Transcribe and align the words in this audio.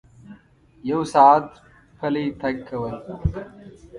یو 0.89 1.01
ساعت 1.13 1.47
پلی 1.99 2.25
تګ 2.41 2.55
کول 2.67 2.95